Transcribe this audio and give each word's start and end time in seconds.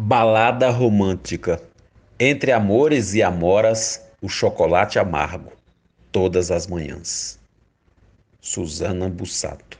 Balada 0.00 0.70
romântica. 0.70 1.60
Entre 2.20 2.52
amores 2.52 3.14
e 3.14 3.22
amoras, 3.22 4.00
o 4.22 4.28
chocolate 4.28 4.96
amargo, 4.96 5.50
todas 6.12 6.52
as 6.52 6.68
manhãs. 6.68 7.40
Susana 8.40 9.08
Bussato. 9.08 9.77